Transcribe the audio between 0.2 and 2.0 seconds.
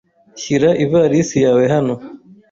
Shyira ivarisi yawe hano.